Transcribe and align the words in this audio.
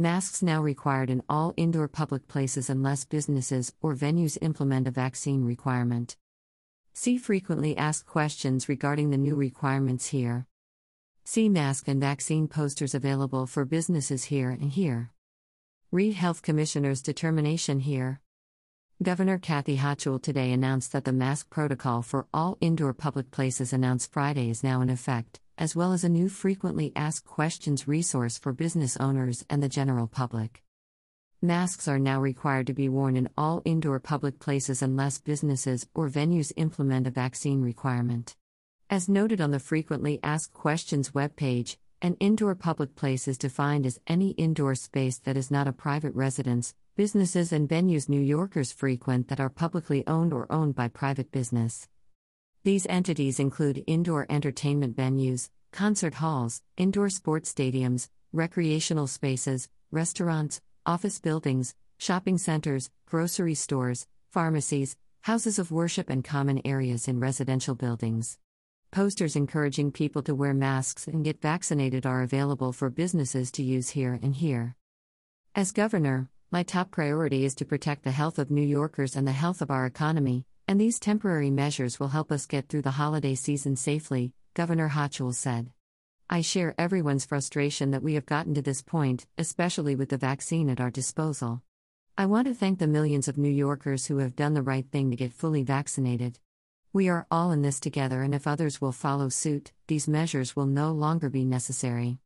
Masks 0.00 0.42
now 0.42 0.62
required 0.62 1.10
in 1.10 1.22
all 1.28 1.52
indoor 1.58 1.86
public 1.86 2.26
places 2.26 2.70
unless 2.70 3.04
businesses 3.04 3.74
or 3.82 3.94
venues 3.94 4.38
implement 4.40 4.88
a 4.88 4.90
vaccine 4.90 5.44
requirement. 5.44 6.16
See 6.94 7.18
frequently 7.18 7.76
asked 7.76 8.06
questions 8.06 8.66
regarding 8.66 9.10
the 9.10 9.18
new 9.18 9.34
requirements 9.34 10.06
here. 10.06 10.46
See 11.24 11.50
mask 11.50 11.86
and 11.86 12.00
vaccine 12.00 12.48
posters 12.48 12.94
available 12.94 13.46
for 13.46 13.66
businesses 13.66 14.24
here 14.24 14.48
and 14.48 14.72
here. 14.72 15.10
Read 15.92 16.14
Health 16.14 16.40
Commissioner's 16.40 17.02
determination 17.02 17.80
here. 17.80 18.22
Governor 19.02 19.36
Kathy 19.36 19.76
Hochul 19.76 20.22
today 20.22 20.50
announced 20.50 20.92
that 20.92 21.04
the 21.04 21.12
mask 21.12 21.50
protocol 21.50 22.00
for 22.00 22.26
all 22.32 22.56
indoor 22.62 22.94
public 22.94 23.30
places 23.30 23.70
announced 23.74 24.10
Friday 24.10 24.48
is 24.48 24.64
now 24.64 24.80
in 24.80 24.88
effect, 24.88 25.40
as 25.60 25.76
well 25.76 25.92
as 25.92 26.02
a 26.02 26.08
new 26.08 26.30
frequently 26.30 26.90
asked 26.96 27.26
questions 27.26 27.86
resource 27.86 28.38
for 28.38 28.50
business 28.50 28.96
owners 28.96 29.44
and 29.50 29.62
the 29.62 29.68
general 29.68 30.06
public. 30.06 30.62
Masks 31.42 31.86
are 31.86 31.98
now 31.98 32.18
required 32.18 32.66
to 32.66 32.72
be 32.72 32.88
worn 32.88 33.14
in 33.14 33.28
all 33.36 33.60
indoor 33.66 34.00
public 34.00 34.38
places 34.38 34.80
unless 34.80 35.20
businesses 35.20 35.86
or 35.94 36.08
venues 36.08 36.50
implement 36.56 37.06
a 37.06 37.10
vaccine 37.10 37.60
requirement. 37.60 38.34
As 38.88 39.06
noted 39.06 39.38
on 39.40 39.50
the 39.50 39.60
Frequently 39.60 40.18
Asked 40.22 40.54
Questions 40.54 41.10
webpage, 41.10 41.76
an 42.00 42.16
indoor 42.20 42.54
public 42.54 42.96
place 42.96 43.28
is 43.28 43.36
defined 43.36 43.84
as 43.84 44.00
any 44.06 44.30
indoor 44.30 44.74
space 44.74 45.18
that 45.18 45.36
is 45.36 45.50
not 45.50 45.68
a 45.68 45.72
private 45.72 46.14
residence, 46.14 46.74
businesses 46.96 47.52
and 47.52 47.68
venues 47.68 48.08
New 48.08 48.20
Yorkers 48.20 48.72
frequent 48.72 49.28
that 49.28 49.40
are 49.40 49.50
publicly 49.50 50.06
owned 50.06 50.32
or 50.32 50.50
owned 50.50 50.74
by 50.74 50.88
private 50.88 51.30
business. 51.30 51.86
These 52.62 52.86
entities 52.90 53.40
include 53.40 53.82
indoor 53.86 54.26
entertainment 54.28 54.94
venues, 54.94 55.48
concert 55.72 56.14
halls, 56.14 56.62
indoor 56.76 57.08
sports 57.08 57.52
stadiums, 57.52 58.08
recreational 58.32 59.06
spaces, 59.06 59.68
restaurants, 59.90 60.60
office 60.86 61.18
buildings, 61.18 61.74
shopping 61.98 62.38
centers, 62.38 62.90
grocery 63.06 63.54
stores, 63.54 64.06
pharmacies, 64.30 64.96
houses 65.22 65.58
of 65.58 65.70
worship, 65.70 66.08
and 66.08 66.24
common 66.24 66.60
areas 66.64 67.08
in 67.08 67.20
residential 67.20 67.74
buildings. 67.74 68.38
Posters 68.90 69.36
encouraging 69.36 69.92
people 69.92 70.22
to 70.22 70.34
wear 70.34 70.54
masks 70.54 71.06
and 71.06 71.24
get 71.24 71.40
vaccinated 71.40 72.06
are 72.06 72.22
available 72.22 72.72
for 72.72 72.90
businesses 72.90 73.52
to 73.52 73.62
use 73.62 73.90
here 73.90 74.18
and 74.22 74.34
here. 74.34 74.74
As 75.54 75.72
governor, 75.72 76.28
my 76.50 76.64
top 76.64 76.90
priority 76.90 77.44
is 77.44 77.54
to 77.56 77.64
protect 77.64 78.02
the 78.02 78.10
health 78.10 78.38
of 78.38 78.50
New 78.50 78.66
Yorkers 78.66 79.14
and 79.14 79.28
the 79.28 79.32
health 79.32 79.62
of 79.62 79.70
our 79.70 79.86
economy, 79.86 80.44
and 80.66 80.80
these 80.80 80.98
temporary 80.98 81.50
measures 81.50 82.00
will 82.00 82.08
help 82.08 82.32
us 82.32 82.46
get 82.46 82.68
through 82.68 82.82
the 82.82 82.92
holiday 82.92 83.34
season 83.34 83.76
safely, 83.76 84.32
Governor 84.54 84.88
Hochul 84.88 85.32
said. 85.32 85.70
I 86.28 86.40
share 86.40 86.74
everyone's 86.76 87.24
frustration 87.24 87.92
that 87.92 88.02
we 88.02 88.14
have 88.14 88.26
gotten 88.26 88.54
to 88.54 88.62
this 88.62 88.82
point, 88.82 89.26
especially 89.38 89.94
with 89.94 90.08
the 90.08 90.16
vaccine 90.16 90.68
at 90.68 90.80
our 90.80 90.90
disposal. 90.90 91.62
I 92.18 92.26
want 92.26 92.48
to 92.48 92.54
thank 92.54 92.78
the 92.78 92.88
millions 92.88 93.28
of 93.28 93.38
New 93.38 93.50
Yorkers 93.50 94.06
who 94.06 94.18
have 94.18 94.34
done 94.34 94.54
the 94.54 94.62
right 94.62 94.86
thing 94.90 95.10
to 95.10 95.16
get 95.16 95.32
fully 95.32 95.62
vaccinated. 95.62 96.40
We 96.92 97.08
are 97.08 97.28
all 97.30 97.52
in 97.52 97.62
this 97.62 97.78
together, 97.78 98.22
and 98.22 98.34
if 98.34 98.48
others 98.48 98.80
will 98.80 98.90
follow 98.90 99.28
suit, 99.28 99.70
these 99.86 100.08
measures 100.08 100.56
will 100.56 100.66
no 100.66 100.90
longer 100.90 101.30
be 101.30 101.44
necessary. 101.44 102.18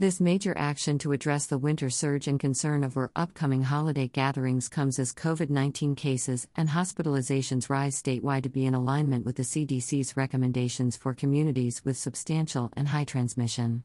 This 0.00 0.18
major 0.18 0.56
action 0.56 0.96
to 1.00 1.12
address 1.12 1.44
the 1.44 1.58
winter 1.58 1.90
surge 1.90 2.26
and 2.26 2.40
concern 2.40 2.84
over 2.84 3.10
upcoming 3.14 3.64
holiday 3.64 4.08
gatherings 4.08 4.66
comes 4.66 4.98
as 4.98 5.12
COVID 5.12 5.50
19 5.50 5.94
cases 5.94 6.48
and 6.56 6.70
hospitalizations 6.70 7.68
rise 7.68 8.02
statewide 8.02 8.44
to 8.44 8.48
be 8.48 8.64
in 8.64 8.72
alignment 8.72 9.26
with 9.26 9.36
the 9.36 9.42
CDC's 9.42 10.16
recommendations 10.16 10.96
for 10.96 11.12
communities 11.12 11.84
with 11.84 11.98
substantial 11.98 12.72
and 12.78 12.88
high 12.88 13.04
transmission. 13.04 13.84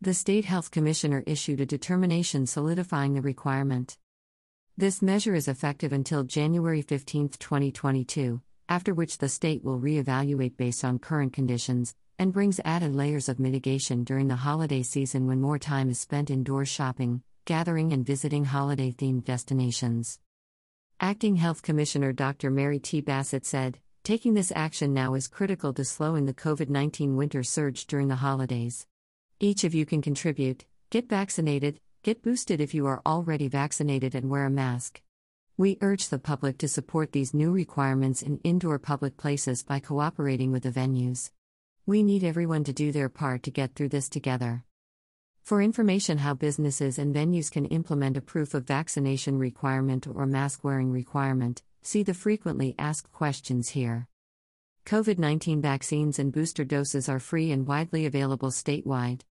The 0.00 0.14
State 0.14 0.46
Health 0.46 0.72
Commissioner 0.72 1.22
issued 1.28 1.60
a 1.60 1.64
determination 1.64 2.44
solidifying 2.46 3.14
the 3.14 3.22
requirement. 3.22 3.98
This 4.76 5.00
measure 5.00 5.36
is 5.36 5.46
effective 5.46 5.92
until 5.92 6.24
January 6.24 6.82
15, 6.82 7.28
2022, 7.38 8.40
after 8.68 8.92
which 8.92 9.18
the 9.18 9.28
state 9.28 9.62
will 9.62 9.78
reevaluate 9.78 10.56
based 10.56 10.84
on 10.84 10.98
current 10.98 11.32
conditions, 11.32 11.94
and 12.22 12.32
brings 12.32 12.60
added 12.64 12.94
layers 12.94 13.28
of 13.28 13.40
mitigation 13.40 14.04
during 14.04 14.28
the 14.28 14.36
holiday 14.36 14.80
season 14.80 15.26
when 15.26 15.40
more 15.40 15.58
time 15.58 15.90
is 15.90 15.98
spent 15.98 16.30
indoors 16.30 16.68
shopping, 16.68 17.20
gathering, 17.46 17.92
and 17.92 18.06
visiting 18.06 18.44
holiday 18.44 18.92
themed 18.92 19.24
destinations. 19.24 20.20
Acting 21.00 21.34
Health 21.34 21.62
Commissioner 21.62 22.12
Dr. 22.12 22.48
Mary 22.48 22.78
T. 22.78 23.00
Bassett 23.00 23.44
said, 23.44 23.80
Taking 24.04 24.34
this 24.34 24.52
action 24.54 24.94
now 24.94 25.14
is 25.14 25.26
critical 25.26 25.72
to 25.72 25.84
slowing 25.84 26.26
the 26.26 26.32
COVID 26.32 26.68
19 26.68 27.16
winter 27.16 27.42
surge 27.42 27.88
during 27.88 28.06
the 28.06 28.14
holidays. 28.14 28.86
Each 29.40 29.64
of 29.64 29.74
you 29.74 29.84
can 29.84 30.00
contribute, 30.00 30.64
get 30.90 31.08
vaccinated, 31.08 31.80
get 32.04 32.22
boosted 32.22 32.60
if 32.60 32.72
you 32.72 32.86
are 32.86 33.02
already 33.04 33.48
vaccinated, 33.48 34.14
and 34.14 34.30
wear 34.30 34.44
a 34.44 34.50
mask. 34.50 35.02
We 35.56 35.76
urge 35.80 36.08
the 36.08 36.20
public 36.20 36.58
to 36.58 36.68
support 36.68 37.10
these 37.10 37.34
new 37.34 37.50
requirements 37.50 38.22
in 38.22 38.38
indoor 38.44 38.78
public 38.78 39.16
places 39.16 39.64
by 39.64 39.80
cooperating 39.80 40.52
with 40.52 40.62
the 40.62 40.70
venues. 40.70 41.32
We 41.84 42.02
need 42.02 42.24
everyone 42.24 42.64
to 42.64 42.72
do 42.72 42.92
their 42.92 43.08
part 43.08 43.42
to 43.42 43.50
get 43.50 43.74
through 43.74 43.88
this 43.88 44.08
together. 44.08 44.64
For 45.42 45.60
information 45.60 46.18
how 46.18 46.34
businesses 46.34 46.98
and 46.98 47.14
venues 47.14 47.50
can 47.50 47.66
implement 47.66 48.16
a 48.16 48.20
proof 48.20 48.54
of 48.54 48.66
vaccination 48.66 49.38
requirement 49.38 50.06
or 50.06 50.26
mask 50.26 50.62
wearing 50.62 50.92
requirement, 50.92 51.62
see 51.82 52.02
the 52.02 52.14
frequently 52.14 52.74
asked 52.78 53.12
questions 53.12 53.70
here. 53.70 54.06
COVID 54.86 55.18
19 55.18 55.60
vaccines 55.60 56.18
and 56.18 56.32
booster 56.32 56.64
doses 56.64 57.08
are 57.08 57.18
free 57.18 57.50
and 57.50 57.66
widely 57.66 58.06
available 58.06 58.50
statewide. 58.50 59.22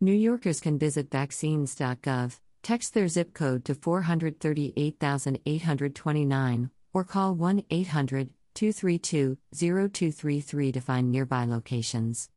New 0.00 0.12
Yorkers 0.12 0.60
can 0.60 0.78
visit 0.78 1.10
vaccines.gov, 1.10 2.38
Text 2.64 2.94
their 2.94 3.08
zip 3.08 3.34
code 3.34 3.66
to 3.66 3.74
438,829 3.74 6.70
or 6.94 7.04
call 7.04 7.34
1 7.34 7.64
800 7.68 8.30
232 8.54 9.36
0233 9.54 10.72
to 10.72 10.80
find 10.80 11.10
nearby 11.10 11.44
locations. 11.44 12.28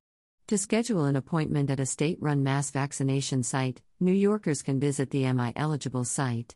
To 0.48 0.58
schedule 0.58 1.06
an 1.06 1.16
appointment 1.16 1.70
at 1.70 1.80
a 1.80 1.86
state 1.86 2.18
run 2.22 2.44
mass 2.44 2.72
vaccination 2.72 3.44
site, 3.44 3.82
New 4.00 4.14
Yorkers 4.14 4.62
can 4.62 4.80
visit 4.80 5.10
the 5.12 5.26
Am 5.26 5.40
I 5.40 5.54
Eligible 5.56 6.06
site. 6.06 6.56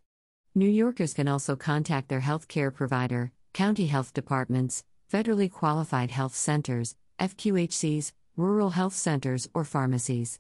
New 0.56 0.70
Yorkers 0.70 1.14
can 1.14 1.28
also 1.28 1.56
contact 1.56 2.08
their 2.10 2.22
health 2.22 2.48
care 2.48 2.72
provider, 2.72 3.32
county 3.54 3.88
health 3.88 4.14
departments, 4.14 4.84
federally 5.12 5.52
qualified 5.52 6.12
health 6.12 6.36
centers, 6.36 6.96
FQHCs, 7.20 8.14
rural 8.38 8.72
health 8.72 8.94
centers, 8.94 9.48
or 9.54 9.64
pharmacies. 9.64 10.40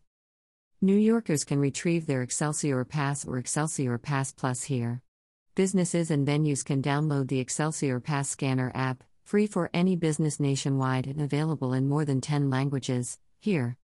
New 0.82 0.96
Yorkers 0.96 1.44
can 1.44 1.60
retrieve 1.60 2.08
their 2.08 2.24
Excelsior 2.24 2.84
Pass 2.86 3.26
or 3.26 3.38
Excelsior 3.38 3.98
Pass 3.98 4.32
Plus 4.32 4.64
here. 4.64 5.02
Businesses 5.54 6.10
and 6.10 6.26
venues 6.26 6.66
can 6.66 6.82
download 6.82 7.28
the 7.28 7.40
Excelsior 7.40 8.00
Pass 8.00 8.30
Scanner 8.30 8.72
app, 8.74 9.04
free 9.32 9.48
for 9.48 9.70
any 9.74 9.96
business 9.96 10.42
nationwide 10.42 11.08
and 11.08 11.22
available 11.22 11.72
in 11.72 11.88
more 11.88 12.04
than 12.04 12.20
10 12.20 12.50
languages, 12.50 13.18
here. 13.40 13.78